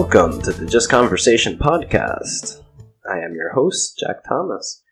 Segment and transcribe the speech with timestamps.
[0.00, 2.62] Welcome to the Just Conversation podcast.
[3.06, 4.82] I am your host, Jack Thomas,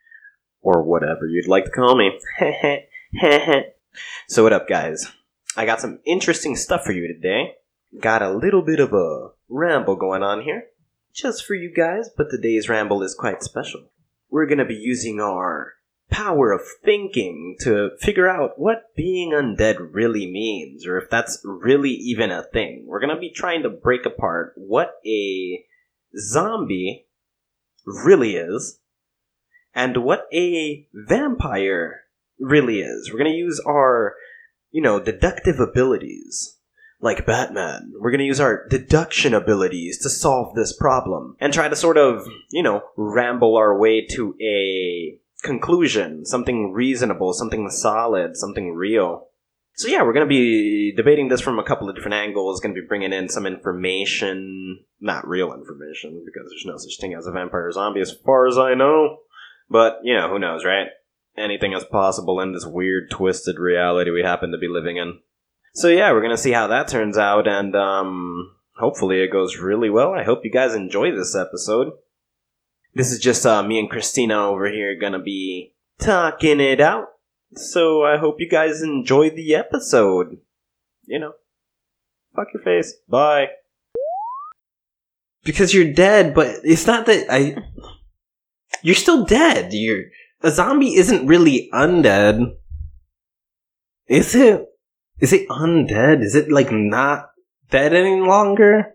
[0.61, 2.21] or whatever you'd like to call me.
[4.29, 5.11] so, what up, guys?
[5.57, 7.55] I got some interesting stuff for you today.
[7.99, 10.65] Got a little bit of a ramble going on here,
[11.15, 13.89] just for you guys, but today's ramble is quite special.
[14.31, 15.73] We're gonna be using our
[16.11, 21.91] power of thinking to figure out what being undead really means, or if that's really
[21.91, 22.85] even a thing.
[22.87, 25.65] We're gonna be trying to break apart what a
[26.19, 27.07] zombie
[27.85, 28.81] really is
[29.75, 32.03] and what a vampire
[32.39, 33.11] really is.
[33.13, 34.15] We're gonna use our,
[34.71, 36.57] you know, deductive abilities.
[37.01, 41.77] Like Batman, we're gonna use our deduction abilities to solve this problem and try to
[41.77, 48.75] sort of, you know, ramble our way to a conclusion, something reasonable, something solid, something
[48.75, 49.29] real.
[49.75, 52.75] So yeah, we're going to be debating this from a couple of different angles, going
[52.75, 57.27] to be bringing in some information, not real information because there's no such thing as
[57.27, 59.19] a vampire zombie as far as I know.
[59.71, 60.89] But, you know, who knows, right?
[61.37, 65.21] Anything is possible in this weird twisted reality we happen to be living in.
[65.75, 69.59] So yeah, we're going to see how that turns out and um hopefully it goes
[69.59, 70.13] really well.
[70.13, 71.93] I hope you guys enjoy this episode.
[72.95, 77.09] This is just uh, me and Christina over here gonna be talking it out.
[77.55, 80.39] So I hope you guys enjoy the episode.
[81.07, 81.33] You know,
[82.35, 82.95] fuck your face.
[83.09, 83.49] Bye.
[85.45, 87.57] Because you're dead, but it's not that I.
[88.83, 89.73] You're still dead.
[89.73, 90.05] You're
[90.43, 90.95] a zombie.
[90.95, 92.55] Isn't really undead,
[94.09, 94.67] is it?
[95.21, 96.23] Is it undead?
[96.23, 97.31] Is it like not
[97.71, 98.95] dead any longer?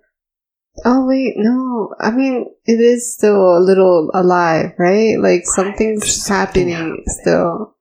[0.85, 1.93] Oh wait, no.
[1.99, 5.16] I mean, it is still a little alive, right?
[5.19, 7.03] Like something's something happening happening.
[7.22, 7.75] still.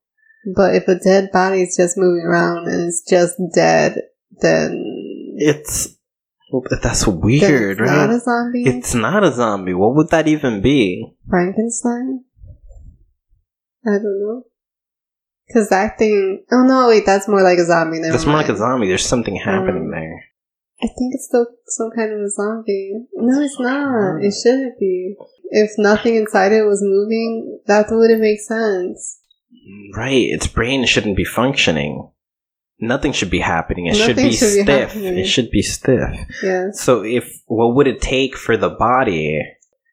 [0.55, 3.97] But if a dead body is just moving around and it's just dead,
[4.41, 4.85] then
[5.37, 5.97] It's
[6.53, 7.97] well, that's weird, it's right?
[8.09, 8.65] not a zombie.
[8.65, 9.73] It's not a zombie.
[9.73, 11.15] What would that even be?
[11.31, 12.25] Frankenstein.
[13.87, 14.43] I don't know.
[15.53, 16.45] Cause that thing.
[16.53, 18.01] Oh no, wait, that's more like a zombie.
[18.01, 18.89] Never It's more like a zombie.
[18.89, 20.25] There's something happening Um, there.
[20.83, 23.07] I think it's still some kind of a zombie.
[23.15, 23.71] No, it's not.
[23.71, 24.17] Ah.
[24.21, 25.15] It shouldn't be.
[25.51, 29.21] If nothing inside it was moving, that wouldn't make sense.
[29.95, 30.27] Right.
[30.29, 32.11] Its brain shouldn't be functioning.
[32.81, 33.87] Nothing should be happening.
[33.87, 34.93] It should be should be stiff.
[34.93, 35.19] happening.
[35.19, 36.19] it should be stiff.
[36.43, 36.81] Yes.
[36.81, 39.41] So if what would it take for the body?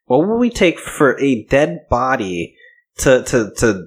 [0.06, 2.56] What would we take for a dead body
[3.00, 3.86] to to to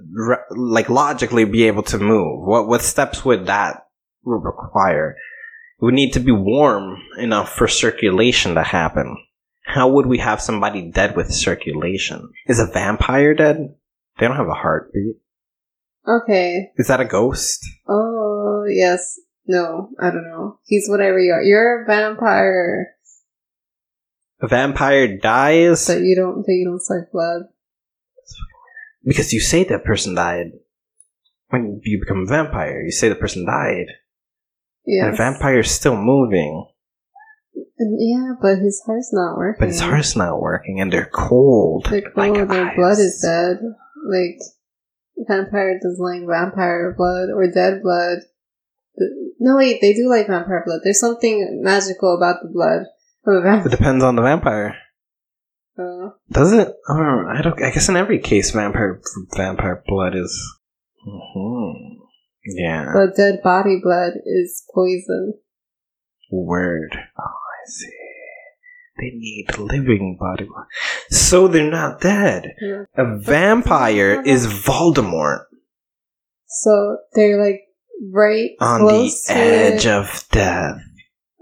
[0.51, 2.47] like logically be able to move?
[2.47, 3.89] What what steps would that
[4.23, 5.17] require?
[5.83, 9.17] It would need to be warm enough for circulation to happen.
[9.65, 12.31] How would we have somebody dead with circulation?
[12.47, 13.75] Is a vampire dead?
[14.21, 15.17] They don't have a heartbeat.
[16.07, 16.71] Okay.
[16.77, 17.67] Is that a ghost?
[17.89, 19.19] Oh, yes.
[19.49, 20.61] No, I don't know.
[20.67, 21.43] He's whatever you are.
[21.43, 22.95] You're a vampire,
[24.41, 27.43] A vampire dies but you don't, but you don't suck blood.
[29.03, 30.53] because you say that person died.
[31.49, 33.87] When you become a vampire, you say the person died.
[34.85, 35.07] Yeah.
[35.07, 36.67] And a vampire is still moving,
[37.79, 39.61] Yeah, but his heart's not working.
[39.61, 41.91] but his heart's not working, and they're cold.
[41.91, 43.59] Like, like oh, their blood is dead.
[44.09, 44.39] Like,
[45.29, 48.19] vampire doesn't like vampire blood or dead blood.
[49.39, 50.81] No, wait, they do like vampire blood.
[50.85, 52.83] There's something magical about the blood
[53.25, 54.77] of a It depends on the vampire.
[55.79, 56.69] Uh, Does it?
[56.89, 57.27] I don't.
[57.27, 57.63] I don't.
[57.63, 59.01] I guess in every case, vampire
[59.35, 60.39] vampire blood is.
[61.05, 62.02] hmm
[62.45, 62.93] Yeah.
[62.93, 65.35] but dead body blood is poison.
[66.31, 66.97] Word.
[67.19, 67.91] Oh, I see.
[68.99, 70.49] They need living body.
[71.11, 72.55] So they're not dead.
[72.61, 72.85] Yeah.
[72.97, 75.45] A vampire is Voldemort
[76.47, 77.63] So they're like
[78.13, 80.79] right on the to edge of death.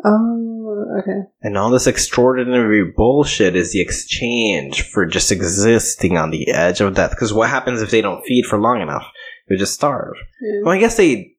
[0.04, 1.28] Oh, okay.
[1.42, 6.94] And all this extraordinary bullshit is the exchange for just existing on the edge of
[6.94, 7.10] death.
[7.10, 9.04] Because what happens if they don't feed for long enough?
[9.50, 10.14] They just starve.
[10.40, 10.60] Yeah.
[10.62, 11.34] Well, I guess they.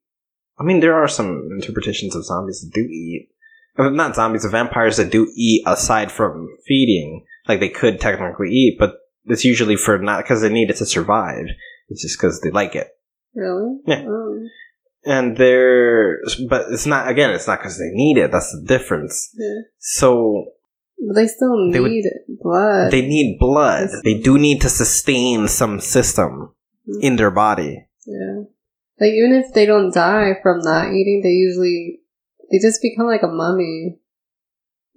[0.60, 3.30] I mean, there are some interpretations of zombies that do eat.
[3.76, 7.24] Uh, Not zombies, of vampires that do eat aside from feeding.
[7.48, 10.86] Like they could technically eat, but it's usually for not because they need it to
[10.86, 11.46] survive.
[11.88, 12.88] It's just because they like it.
[13.34, 13.78] Really?
[13.86, 14.04] Yeah.
[14.06, 14.46] Oh,
[15.06, 16.20] And they're.
[16.50, 18.30] But it's not, again, it's not because they need it.
[18.30, 19.34] That's the difference.
[19.38, 19.62] yeah.
[19.78, 20.52] So
[21.08, 22.92] But they still They would- need blood.
[22.92, 23.88] they need blood.
[24.04, 26.54] They do need to sustain some system
[26.86, 27.00] hmm.
[27.00, 27.86] in their body.
[28.06, 28.42] Yeah.
[29.00, 32.00] Like even if they don't die from not eating, they usually
[32.50, 33.98] they just become like a mummy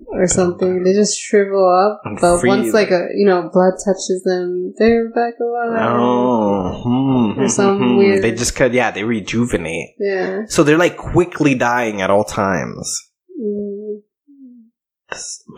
[0.08, 0.84] or something.
[0.84, 2.02] They just shrivel up.
[2.04, 2.50] And But freeze.
[2.50, 5.90] once like a you know blood touches them, they're back alive.
[5.92, 7.98] Oh, hmm, Or some hmm, hmm.
[7.98, 9.96] weird- They just could, yeah, they rejuvenate.
[10.00, 10.46] Yeah.
[10.48, 13.02] So they're like quickly dying at all times.
[13.42, 14.02] Mm.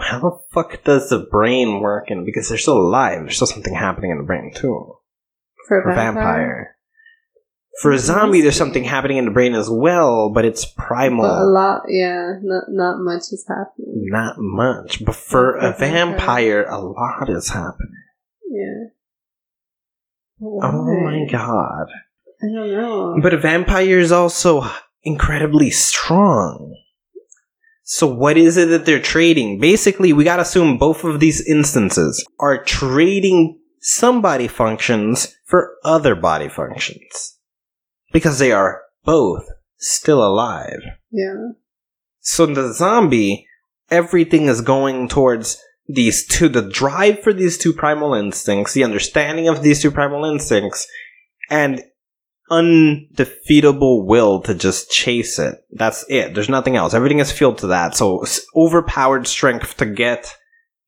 [0.02, 2.10] How the fuck does the brain work?
[2.12, 4.96] And because they're still alive, there's still something happening in the brain too.
[5.68, 6.77] For, For vampire.
[7.82, 11.28] For a zombie, there's something happening in the brain as well, but it's primal.
[11.28, 14.08] But a lot, yeah, not not much is happening.
[14.10, 15.06] Not much.
[15.06, 16.18] But for a vampire.
[16.18, 17.94] vampire, a lot is happening.
[18.50, 18.90] Yeah.
[20.42, 21.88] Oh my god.
[22.42, 23.20] I don't know.
[23.22, 24.64] But a vampire is also
[25.04, 26.76] incredibly strong.
[27.84, 29.60] So what is it that they're trading?
[29.60, 36.16] Basically, we gotta assume both of these instances are trading some body functions for other
[36.16, 37.37] body functions.
[38.18, 39.46] Because they are both
[39.78, 40.82] still alive.
[41.12, 41.50] yeah.
[42.22, 43.46] So in the zombie,
[43.92, 49.48] everything is going towards these two, the drive for these two primal instincts, the understanding
[49.48, 50.88] of these two primal instincts,
[51.52, 51.84] and
[52.50, 55.56] undefeatable will to just chase it.
[55.72, 56.34] That's it.
[56.34, 56.94] There's nothing else.
[56.96, 57.96] Everything is fueled to that.
[57.96, 58.26] So
[58.56, 60.36] overpowered strength to get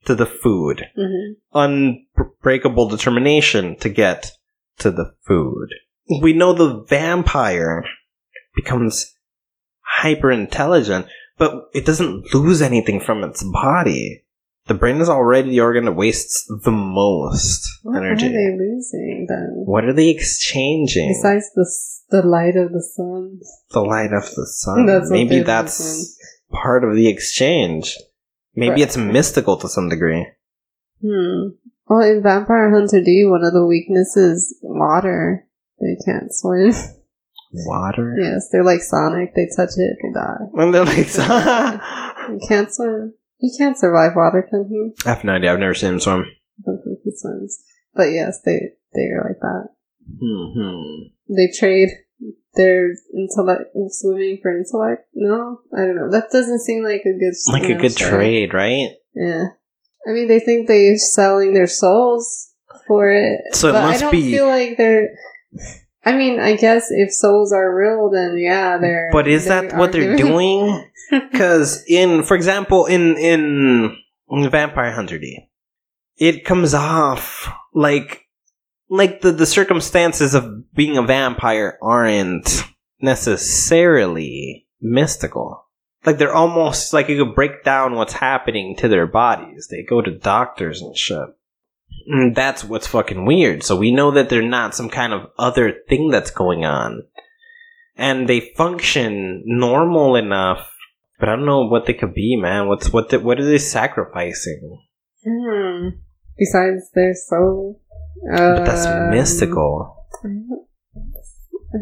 [0.06, 0.84] to the food.
[0.96, 4.32] hmm Unbreakable determination to get
[4.80, 5.70] to the food.
[6.22, 7.84] We know the vampire
[8.56, 9.14] becomes
[9.82, 11.08] hyper intelligent,
[11.38, 14.24] but it doesn't lose anything from its body.
[14.68, 18.26] The brain is already the organ that wastes the most What energy.
[18.28, 19.50] What are they losing then?
[19.66, 21.10] What are they exchanging?
[21.10, 21.66] Besides the
[22.12, 23.40] the light of the sun.
[23.72, 24.86] the light of the sun.
[24.88, 26.14] That's Maybe that's losing.
[26.52, 27.96] part of the exchange.
[28.56, 28.82] Maybe Right.
[28.82, 30.28] it's mystical to some degree.
[31.02, 31.50] Hmm.
[31.88, 35.46] Well, in Vampire Hunter D, one of the weaknesses water.
[35.80, 36.74] They can't swim.
[37.52, 38.16] Water?
[38.20, 39.34] yes, they're like Sonic.
[39.36, 40.38] They touch it, they die.
[40.52, 43.14] When they're like, He can't swim.
[43.40, 44.92] He can't survive water, can he?
[45.10, 45.52] I have no idea.
[45.54, 46.26] I've never seen him swim.
[46.60, 47.64] I don't think he swims.
[47.96, 48.60] But yes, they
[48.94, 49.70] they are like that.
[50.20, 51.90] hmm They trade
[52.56, 55.08] their intellect swimming for intellect.
[55.16, 56.12] No, I don't know.
[56.12, 58.10] That doesn't seem like a good Like a good story.
[58.12, 58.90] trade, right?
[59.16, 59.46] Yeah.
[60.08, 62.54] I mean, they think they're selling their souls
[62.88, 63.40] for it.
[63.56, 65.10] So it but must I don't be- feel like they're.
[66.06, 69.10] I mean, I guess if souls are real, then yeah, they're.
[69.12, 70.86] But is they that what they're doing?
[71.10, 73.98] Because in, for example, in in
[74.30, 75.50] in Vampire Hunter D,
[76.18, 78.28] it comes off like
[78.90, 82.64] like the the circumstances of being a vampire aren't
[83.02, 85.66] necessarily mystical.
[86.06, 89.68] Like they're almost like you could break down what's happening to their bodies.
[89.70, 91.28] They go to doctors and shit.
[92.08, 93.64] And that's what's fucking weird.
[93.64, 97.04] So we know that they're not some kind of other thing that's going on.
[97.96, 100.70] And they function normal enough,
[101.20, 102.68] but I don't know what they could be, man.
[102.68, 104.82] What's what the, what are they sacrificing?
[105.26, 105.90] Hmm.
[106.38, 107.82] Besides their soul.
[108.32, 110.08] But that's Um, mystical.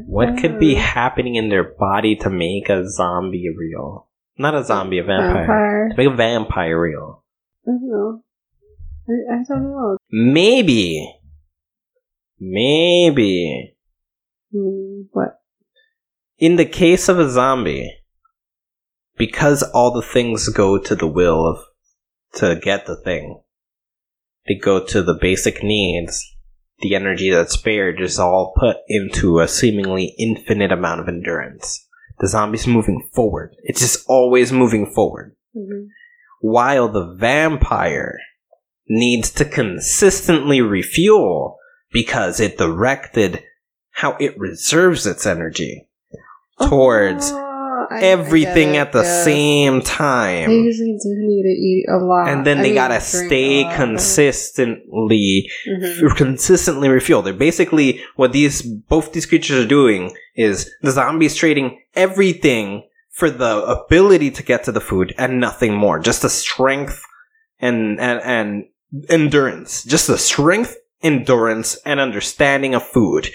[0.08, 4.08] What could Uh, be happening in their body to make a zombie real?
[4.38, 5.46] Not a zombie, a vampire.
[5.46, 5.90] Vampire.
[5.90, 7.24] To make a vampire real.
[7.66, 8.24] I don't know.
[9.08, 9.98] I, I don't know.
[10.12, 11.14] Maybe.
[12.40, 13.76] Maybe.
[14.52, 15.40] Hmm, what?
[16.38, 17.92] In the case of a zombie,
[19.18, 21.58] because all the things go to the will of
[22.36, 23.42] to get the thing,
[24.48, 26.24] they go to the basic needs.
[26.80, 31.88] The energy that's spared is all put into a seemingly infinite amount of endurance.
[32.20, 33.56] The zombie's moving forward.
[33.64, 35.36] It's just always moving forward.
[35.56, 35.88] Mhm.
[36.40, 38.20] While the vampire
[38.90, 41.58] needs to consistently refuel
[41.92, 43.44] because it directed
[43.92, 45.88] how it reserves its energy
[46.70, 47.38] towards Oh,
[47.90, 49.24] I- I everything it, at the yes.
[49.24, 50.52] same They time.
[50.52, 52.28] usually do need to eat a lot.
[52.28, 56.16] And then I they mean, gotta stay consistently, Mhm.
[56.16, 57.24] consistently refueled.
[57.26, 63.30] They're basically what these both these creatures are doing is the zombies trading everything for
[63.30, 66.00] the ability to get to the food and nothing more.
[66.00, 67.02] Just the strength
[67.60, 68.66] and and and
[69.10, 69.84] endurance.
[69.84, 73.30] Just the strength, endurance, and understanding of food.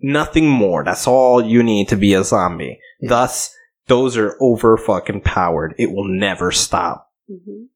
[0.00, 0.84] Nothing more.
[0.84, 2.78] That's all you need to be a zombie.
[3.00, 3.08] Yeah.
[3.10, 3.54] Thus,
[3.86, 5.74] those are over fucking powered.
[5.78, 7.10] It will never stop.
[7.30, 7.66] Mhm.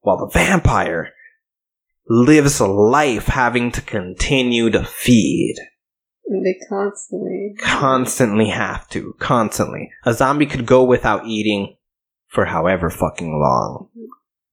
[0.00, 1.10] While the vampire
[2.08, 5.56] lives a life having to continue to feed.
[6.28, 7.54] They constantly.
[7.58, 9.14] Constantly have to.
[9.18, 9.90] Constantly.
[10.04, 11.76] A zombie could go without eating
[12.28, 13.88] for however fucking long.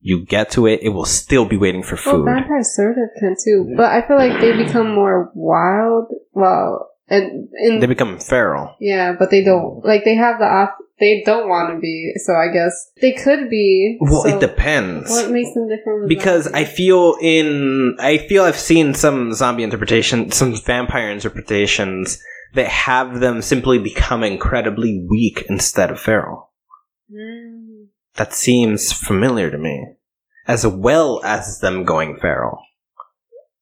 [0.06, 2.26] You get to it, it will still be waiting for food.
[2.26, 6.12] Well, vampires sort of can too, but I feel like they become more wild.
[6.34, 8.76] Well, and in They become feral.
[8.80, 12.14] yeah, but they don't like they have the op- they don't want to be.
[12.18, 13.98] So I guess they could be.
[14.02, 15.10] Well, so it depends.
[15.10, 16.10] What makes them different?
[16.10, 22.20] because I feel in I feel I've seen some zombie interpretation, some vampire interpretations
[22.56, 26.52] that have them simply become incredibly weak instead of feral.
[27.12, 27.63] Mm.
[28.16, 29.86] That seems familiar to me,
[30.48, 32.60] as well as them going feral.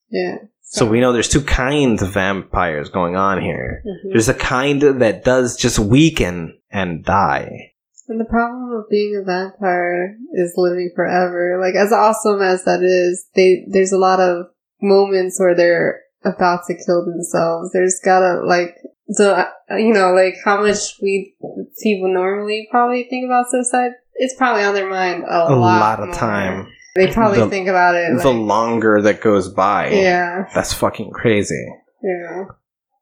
[0.09, 0.37] Yeah.
[0.61, 3.83] So we know there's two kinds of vampires going on here.
[3.85, 4.11] Mhm.
[4.11, 7.73] There's a kind that does just weaken and die.
[8.07, 11.57] And the problem of being a vampire is living forever.
[11.61, 14.47] Like as awesome as that is, they there's a lot of
[14.81, 17.71] moments where they're about to kill themselves.
[17.71, 18.75] There's gotta like
[19.11, 21.35] so uh, you know like how much we
[21.81, 23.91] people normally probably think about suicide.
[24.23, 26.15] It's probably on their mind a, A lot, lot of more.
[26.15, 26.67] time.
[26.95, 28.09] They probably The- think about it.
[28.21, 31.65] the Like, longer that goes by, yeah, that's fucking crazy.
[32.03, 32.43] yeah.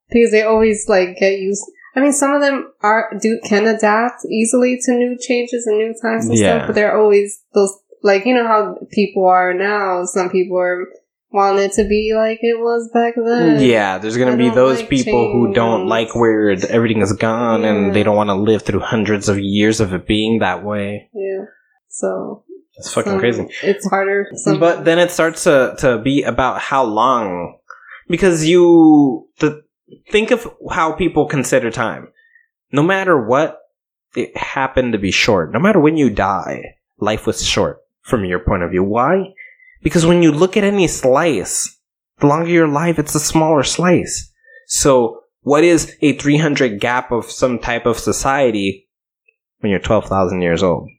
[0.09, 1.63] Because they always like get used.
[1.95, 5.93] I mean, some of them are do can adapt easily to new changes and new
[6.01, 6.57] times and Yeah.
[6.57, 10.05] stuff, but they're always those like you know how people are now.
[10.05, 10.87] Some people are
[11.31, 13.61] wanting it to be like it was back then.
[13.61, 17.63] Yeah, there's gonna I be those like people who don't like where everything is gone
[17.65, 21.09] and they don't want to live through hundreds of years of it being that way.
[21.13, 21.45] yeah.
[21.87, 22.43] So
[22.77, 23.47] It's fucking some- crazy.
[23.63, 24.27] It's harder.
[24.29, 27.57] for Some, But then it starts to, to be about how long.
[28.07, 29.63] Because you the,
[30.09, 32.09] think of how people consider time.
[32.71, 33.59] No matter what,
[34.15, 35.51] it happened to be short.
[35.53, 38.83] No matter when you die, life was short from your point of view.
[38.83, 39.33] Why?
[39.81, 41.77] Because when you look at any slice,
[42.19, 44.31] the longer your life, it's a smaller slice.
[44.67, 48.87] So, what is a 300 gap of some type of society
[49.59, 50.89] when you're 12,000 years old?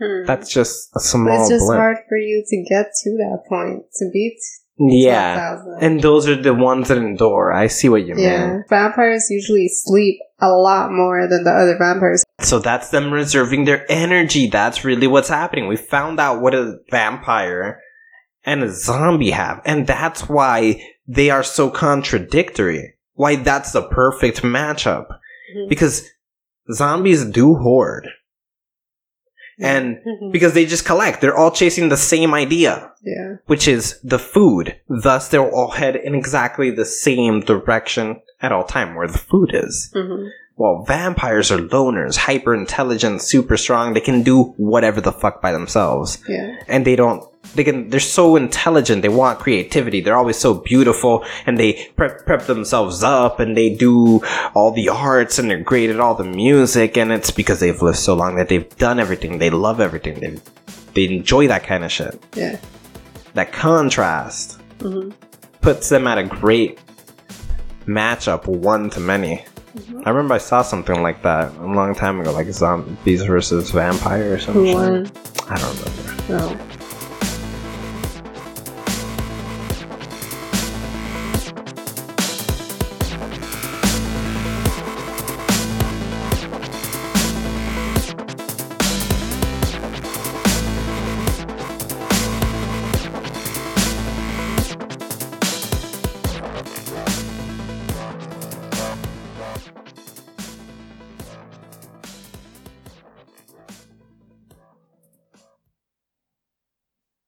[0.00, 0.24] Hmm.
[0.26, 1.78] That's just a But small it's just blip.
[1.78, 4.38] hard for you to get to that point to beat.
[4.78, 5.34] Yeah.
[5.34, 5.78] 12,000.
[5.82, 7.52] And those are the ones that endure.
[7.52, 8.64] I see what you Yeah, mean.
[8.68, 12.24] vampires usually sleep a lot more than the other vampires.
[12.40, 14.48] So that's them reserving their energy.
[14.48, 15.68] That's really what's happening.
[15.68, 17.80] We found out what a vampire
[18.44, 19.60] and a zombie have.
[19.64, 22.94] And that's why they are so contradictory.
[23.14, 25.06] Why that's the perfect matchup.
[25.68, 26.08] Because
[26.72, 28.08] zombies do hoard.
[29.60, 29.98] And
[30.32, 31.20] because they just collect.
[31.20, 32.90] They're all chasing the same idea.
[33.02, 34.76] yeah, which is the food.
[34.88, 39.50] Thus, they'll all head in exactly the same direction at all time, where the food
[39.52, 39.90] is.
[39.94, 40.24] hmm
[40.56, 43.92] Well, vampires are loners, hyper intelligent, super strong.
[43.92, 47.22] They can do whatever the fuck by themselves, yeah, and they don't.
[47.54, 47.90] They can.
[47.90, 49.02] They're so intelligent.
[49.02, 50.00] They want creativity.
[50.00, 54.20] They're always so beautiful, and they prep prep themselves up, and they do
[54.54, 56.96] all the arts, and they're great at all the music.
[56.96, 59.38] And it's because they've lived so long that they've done everything.
[59.38, 60.20] They love everything.
[60.20, 60.38] They
[60.94, 62.58] they enjoy that kind of shit yeah.
[63.34, 65.10] that contrast hmm
[65.62, 66.78] puts them at a great
[67.86, 69.44] matchup one to many
[70.04, 74.34] i remember i saw something like that a long time ago like zombies versus vampire
[74.34, 74.76] or something
[75.48, 76.58] i don't remember No.